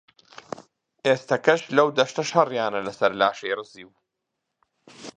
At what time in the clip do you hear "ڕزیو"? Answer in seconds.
3.59-3.89